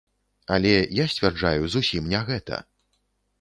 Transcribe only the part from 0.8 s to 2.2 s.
я сцвярджаю зусім